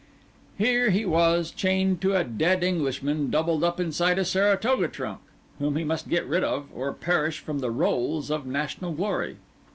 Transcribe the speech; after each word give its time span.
Here 0.57 0.89
he 0.89 1.05
was, 1.05 1.51
chained 1.51 2.01
to 2.01 2.15
a 2.15 2.23
dead 2.23 2.63
Englishman 2.63 3.29
doubled 3.29 3.63
up 3.63 3.79
inside 3.79 4.17
a 4.17 4.25
Saratoga 4.25 4.87
trunk; 4.87 5.19
whom 5.59 5.75
he 5.75 5.83
must 5.83 6.09
get 6.09 6.25
rid 6.25 6.43
of, 6.43 6.69
or 6.73 6.91
perish 6.91 7.37
from 7.37 7.59
the 7.59 7.69
rolls 7.69 8.31
of 8.31 8.47
national 8.47 8.93
glory! 8.93 9.37